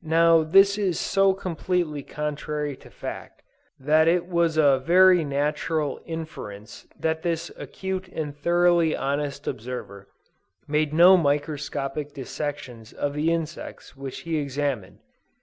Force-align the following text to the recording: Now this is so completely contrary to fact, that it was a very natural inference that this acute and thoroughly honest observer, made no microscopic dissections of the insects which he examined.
Now 0.00 0.42
this 0.42 0.78
is 0.78 0.98
so 0.98 1.34
completely 1.34 2.02
contrary 2.02 2.74
to 2.78 2.88
fact, 2.88 3.42
that 3.78 4.08
it 4.08 4.26
was 4.26 4.56
a 4.56 4.78
very 4.78 5.22
natural 5.22 6.00
inference 6.06 6.86
that 6.98 7.20
this 7.20 7.50
acute 7.58 8.08
and 8.08 8.34
thoroughly 8.34 8.96
honest 8.96 9.46
observer, 9.46 10.08
made 10.66 10.94
no 10.94 11.18
microscopic 11.18 12.14
dissections 12.14 12.94
of 12.94 13.12
the 13.12 13.30
insects 13.34 13.94
which 13.94 14.20
he 14.20 14.38
examined. 14.38 15.00